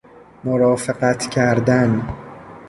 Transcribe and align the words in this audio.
مرافقت 0.43 1.29
کردن 1.29 2.01